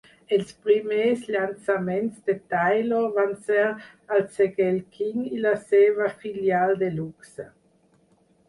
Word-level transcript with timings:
Els 0.35 0.51
primers 0.67 1.25
llançaments 1.33 2.23
de 2.29 2.35
Taylor 2.53 3.05
van 3.19 3.35
ser 3.49 3.67
al 4.17 4.25
segell 4.39 4.81
King 4.97 5.23
i 5.37 5.45
la 5.45 5.55
seva 5.69 6.09
filial 6.25 6.75
DeLuxe. 6.83 7.51